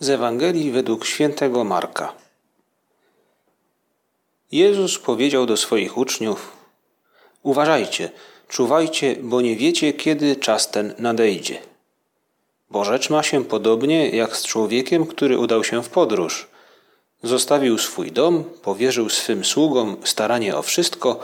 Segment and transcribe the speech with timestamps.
[0.00, 2.12] Z Ewangelii według świętego Marka.
[4.52, 6.52] Jezus powiedział do swoich uczniów:
[7.42, 8.10] Uważajcie,
[8.48, 11.58] czuwajcie, bo nie wiecie, kiedy czas ten nadejdzie.
[12.70, 16.48] Bo rzecz ma się podobnie jak z człowiekiem, który udał się w podróż.
[17.22, 21.20] Zostawił swój dom, powierzył swym sługom staranie o wszystko,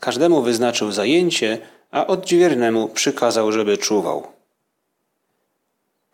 [0.00, 1.58] każdemu wyznaczył zajęcie,
[1.90, 4.39] a odźwiernemu przykazał, żeby czuwał.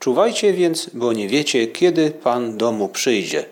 [0.07, 3.49] Czuwajcie więc, bo nie wiecie, kiedy Pan domu przyjdzie.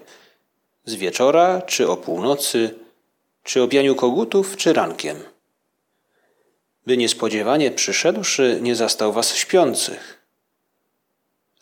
[0.85, 2.79] Z wieczora, czy o północy,
[3.43, 5.17] czy o pianiu kogutów, czy rankiem.
[6.87, 10.27] By niespodziewanie przyszedłszy, nie zastał was śpiących.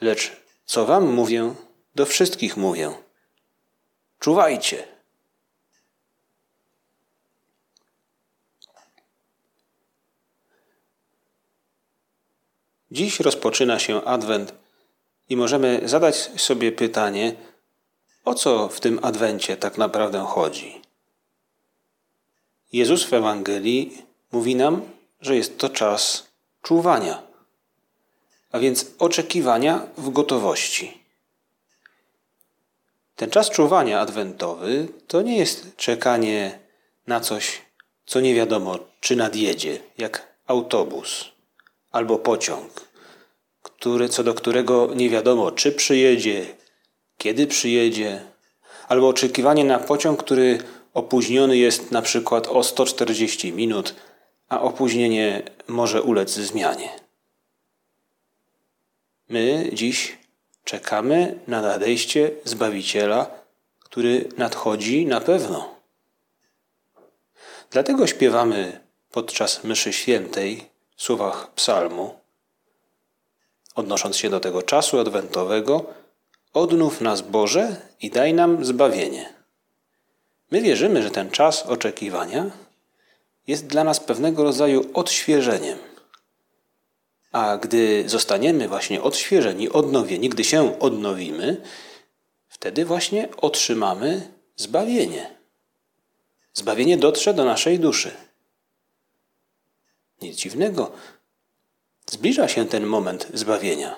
[0.01, 0.33] Lecz
[0.65, 1.55] co wam mówię,
[1.95, 2.93] do wszystkich mówię.
[4.19, 4.89] Czuwajcie.
[12.91, 14.62] Dziś rozpoczyna się Adwent
[15.33, 17.35] i możemy zadać sobie pytanie,
[18.25, 20.83] o co w tym Adwencie tak naprawdę chodzi.
[22.73, 24.83] Jezus w Ewangelii mówi nam,
[25.21, 26.27] że jest to czas
[26.63, 27.23] czuwania,
[28.51, 31.03] a więc oczekiwania w gotowości.
[33.17, 36.59] Ten czas czuwania adwentowy to nie jest czekanie
[37.07, 37.63] na coś,
[38.07, 41.25] co nie wiadomo, czy nadjedzie, jak autobus
[41.91, 42.92] albo pociąg
[43.63, 46.47] który, co do którego nie wiadomo, czy przyjedzie,
[47.19, 48.23] kiedy przyjedzie,
[48.89, 50.59] albo oczekiwanie na pociąg, który
[50.95, 53.95] opóźniony jest na przykład o 140 minut,
[54.49, 56.89] a opóźnienie może ulec zmianie.
[59.29, 60.19] My dziś
[60.65, 63.31] czekamy na nadejście Zbawiciela,
[63.79, 65.75] który nadchodzi na pewno.
[67.71, 72.22] Dlatego śpiewamy podczas mszy świętej w słowach psalmu
[73.75, 75.85] odnosząc się do tego czasu adwentowego,
[76.53, 79.35] odnów nas Boże i daj nam zbawienie.
[80.51, 82.51] My wierzymy, że ten czas oczekiwania
[83.47, 85.79] jest dla nas pewnego rodzaju odświeżeniem.
[87.33, 91.63] A gdy zostaniemy właśnie odświeżeni, odnowieni, gdy się odnowimy,
[92.49, 95.37] wtedy właśnie otrzymamy zbawienie.
[96.55, 98.11] Zbawienie dotrze do naszej duszy.
[100.23, 100.93] Nic dziwnego,
[102.13, 103.97] Zbliża się ten moment zbawienia.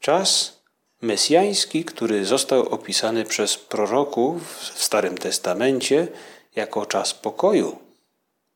[0.00, 0.58] Czas
[1.00, 6.08] mesjański, który został opisany przez proroków w Starym Testamencie
[6.56, 7.78] jako czas pokoju.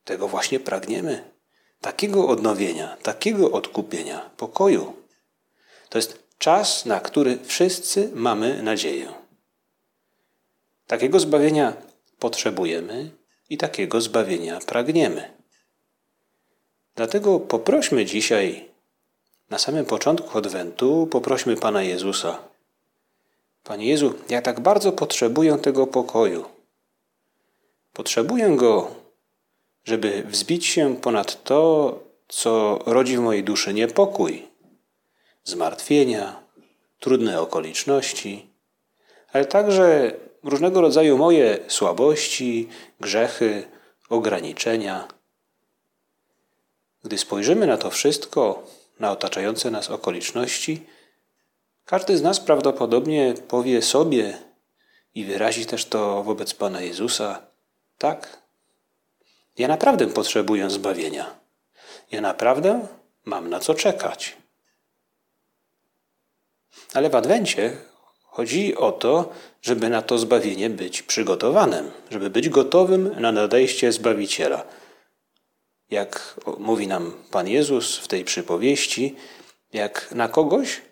[0.05, 1.31] Tego właśnie pragniemy.
[1.81, 4.97] Takiego odnowienia, takiego odkupienia, pokoju.
[5.89, 9.13] To jest czas, na który wszyscy mamy nadzieję.
[10.87, 11.73] Takiego zbawienia
[12.19, 13.11] potrzebujemy
[13.51, 15.36] i takiego zbawienia pragniemy.
[16.97, 18.69] Dlatego poprośmy dzisiaj,
[19.51, 22.39] na samym początku Adwentu, poprośmy Pana Jezusa.
[23.65, 26.45] Panie Jezu, ja tak bardzo potrzebuję tego pokoju.
[27.93, 28.91] Potrzebuję go,
[29.85, 31.99] żeby wzbić się ponad to,
[32.29, 34.49] co rodzi w mojej duszy niepokój,
[35.45, 36.41] zmartwienia,
[37.01, 38.47] trudne okoliczności,
[39.33, 40.13] ale także
[40.43, 42.69] różnego rodzaju moje słabości,
[43.01, 43.65] grzechy,
[44.09, 45.16] ograniczenia.
[47.07, 48.63] Gdy spojrzymy na to wszystko,
[49.01, 50.87] na otaczające nas okoliczności,
[51.85, 54.39] każdy z nas prawdopodobnie powie sobie
[55.15, 57.43] i wyrazi też to wobec Pana Jezusa:
[57.99, 58.43] Tak,
[59.59, 61.35] ja naprawdę potrzebuję zbawienia.
[62.11, 62.87] Ja naprawdę
[63.25, 64.37] mam na co czekać.
[66.95, 67.77] Ale w Adwencie
[68.25, 74.65] chodzi o to, żeby na to zbawienie być przygotowanym, żeby być gotowym na nadejście Zbawiciela
[75.91, 79.17] jak mówi nam Pan Jezus w tej przypowieści,
[79.73, 80.83] jak na kogoś,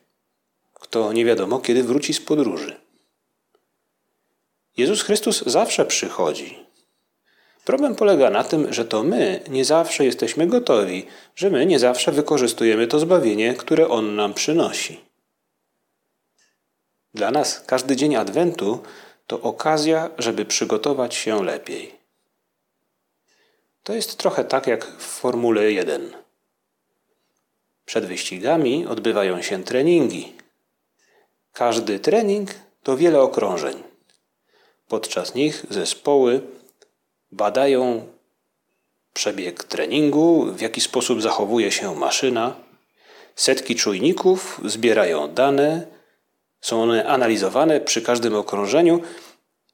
[0.75, 2.81] kto nie wiadomo kiedy wróci z podróży.
[4.77, 6.65] Jezus Chrystus zawsze przychodzi.
[7.65, 11.07] Problem polega na tym, że to my nie zawsze jesteśmy gotowi,
[11.37, 15.01] że my nie zawsze wykorzystujemy to zbawienie, które On nam przynosi.
[17.15, 18.83] Dla nas każdy dzień Adwentu
[19.27, 22.04] to okazja, żeby przygotować się lepiej.
[23.85, 26.13] To jest trochę tak jak w Formule 1.
[27.85, 30.33] Przed wyścigami odbywają się treningi.
[31.53, 32.51] Każdy trening
[32.83, 33.83] to wiele okrążeń.
[34.89, 36.41] Podczas nich zespoły
[37.33, 38.07] badają
[39.13, 42.55] przebieg treningu, w jaki sposób zachowuje się maszyna.
[43.37, 45.87] Setki czujników zbierają dane,
[46.61, 49.01] są one analizowane przy każdym okrążeniu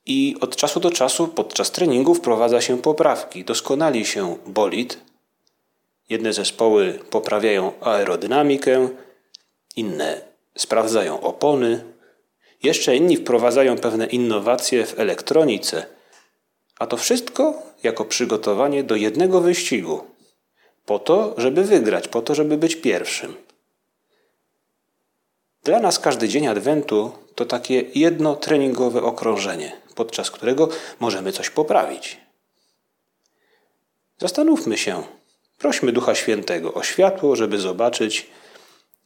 [0.07, 3.45] i od czasu do czasu podczas treningu wprowadza się poprawki.
[3.45, 4.99] Doskonali się bolid.
[6.09, 8.89] Jedne zespoły poprawiają aerodynamikę,
[9.77, 10.21] inne
[10.57, 11.85] sprawdzają opony,
[12.63, 15.87] Jeszcze inni wprowadzają pewne innowacje w elektronice.
[16.79, 20.01] A to wszystko jako przygotowanie do jednego wyścigu.
[20.87, 23.35] Po to, żeby wygrać, po to, żeby być pierwszym.
[25.65, 30.69] Dla nas każdy dzień Adwentu to takie jedno treningowe okrążenie, podczas którego
[31.01, 32.17] możemy coś poprawić.
[34.19, 35.03] Zastanówmy się,
[35.59, 38.27] prośmy Ducha Świętego o światło, żeby zobaczyć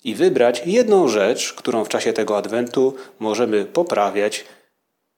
[0.05, 4.45] i wybrać jedną rzecz, którą w czasie tego Adwentu możemy poprawiać,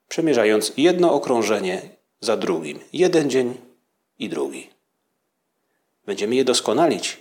[0.08, 1.82] przemierzając jedno okrążenie
[2.20, 3.55] za drugim, jeden dzień
[4.19, 4.70] i drugi.
[6.06, 7.19] Będziemy je doskonalić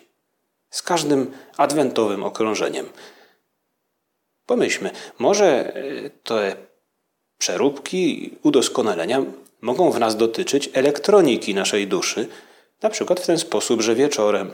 [0.69, 2.89] z każdym adwentowym okrążeniem.
[4.45, 6.55] Pomyślmy, może e, te
[7.37, 9.23] przeróbki, udoskonalenia
[9.61, 12.27] mogą w nas dotyczyć elektroniki naszej duszy,
[12.81, 14.53] na przykład w ten sposób, że wieczorem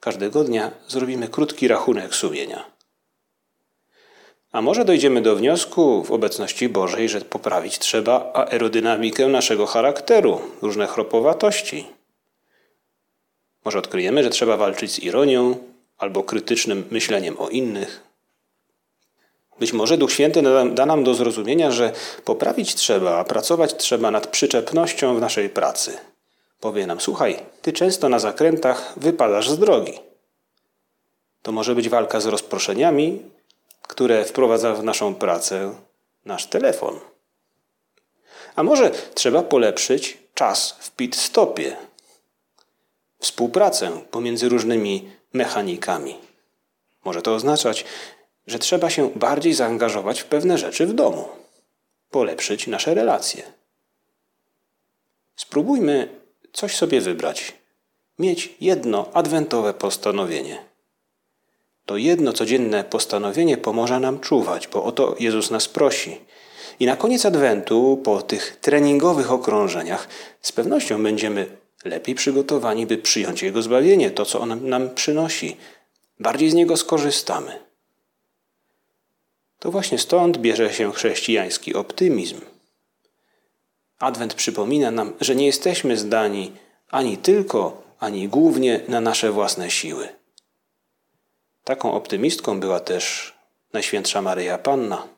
[0.00, 2.64] każdego dnia zrobimy krótki rachunek sumienia.
[4.52, 10.86] A może dojdziemy do wniosku w obecności Bożej, że poprawić trzeba aerodynamikę naszego charakteru, różne
[10.86, 11.86] chropowatości.
[13.64, 15.56] Może odkryjemy, że trzeba walczyć z ironią
[15.98, 18.09] albo krytycznym myśleniem o innych.
[19.60, 20.42] Być może Duch Święty
[20.74, 21.92] da nam do zrozumienia, że
[22.24, 25.98] poprawić trzeba, a pracować trzeba nad przyczepnością w naszej pracy.
[26.60, 29.98] Powie nam: Słuchaj, ty często na zakrętach wypadasz z drogi.
[31.42, 33.22] To może być walka z rozproszeniami,
[33.82, 35.74] które wprowadza w naszą pracę
[36.24, 37.00] nasz telefon.
[38.56, 41.76] A może trzeba polepszyć czas w pit stopie,
[43.18, 46.18] współpracę pomiędzy różnymi mechanikami.
[47.04, 47.84] Może to oznaczać,
[48.50, 51.28] że trzeba się bardziej zaangażować w pewne rzeczy w domu,
[52.10, 53.42] polepszyć nasze relacje.
[55.36, 56.08] Spróbujmy
[56.52, 57.52] coś sobie wybrać,
[58.18, 60.64] mieć jedno adwentowe postanowienie.
[61.86, 66.20] To jedno codzienne postanowienie pomoże nam czuwać, bo o to Jezus nas prosi.
[66.80, 70.08] I na koniec adwentu, po tych treningowych okrążeniach,
[70.40, 71.46] z pewnością będziemy
[71.84, 75.56] lepiej przygotowani, by przyjąć Jego zbawienie, to co On nam przynosi.
[76.20, 77.69] Bardziej z Niego skorzystamy.
[79.60, 82.40] To właśnie stąd bierze się chrześcijański optymizm.
[83.98, 86.52] Adwent przypomina nam, że nie jesteśmy zdani
[86.90, 90.08] ani tylko, ani głównie na nasze własne siły.
[91.64, 93.34] Taką optymistką była też
[93.72, 95.08] Najświętsza Maryja Panna.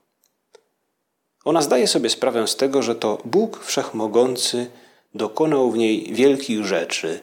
[1.45, 4.71] Ona zdaje sobie sprawę z tego, że to Bóg Wszechmogący
[5.15, 7.21] dokonał w niej wielkich rzeczy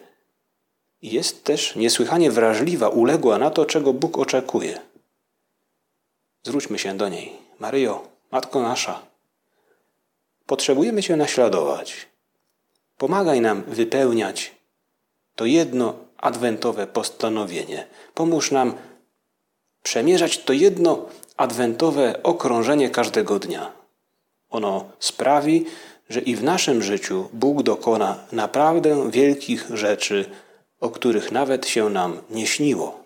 [1.01, 4.88] jest też niesłychanie wrażliwa, uległa na to, czego Bóg oczekuje.
[6.43, 7.31] Zwróćmy się do niej.
[7.59, 9.01] Maryjo, Matko nasza,
[10.45, 12.07] potrzebujemy Cię naśladować.
[12.97, 14.55] Pomagaj nam wypełniać
[15.35, 17.87] to jedno adwentowe postanowienie.
[18.13, 18.73] Pomóż nam
[19.83, 21.05] przemierzać to jedno
[21.37, 23.71] adwentowe okrążenie każdego dnia.
[24.49, 25.65] Ono sprawi,
[26.09, 30.25] że i w naszym życiu Bóg dokona naprawdę wielkich rzeczy,
[30.79, 33.03] o których nawet się nam nie śniło.